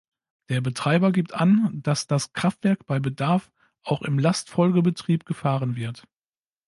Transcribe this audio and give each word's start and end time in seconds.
Der 0.49 0.61
Betreiber 0.61 1.11
gibt 1.11 1.35
an, 1.35 1.79
dass 1.83 2.07
das 2.07 2.33
Kraftwerk 2.33 2.87
bei 2.87 2.97
Bedarf 2.97 3.51
auch 3.83 4.01
im 4.01 4.17
Lastfolgebetrieb 4.17 5.25
gefahren 5.27 5.75
wird. 5.75 6.07